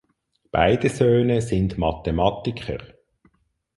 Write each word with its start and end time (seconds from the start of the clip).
Beide 0.49 0.89
Söhne 0.89 1.43
sind 1.43 1.77
Mathematiker. 1.77 2.79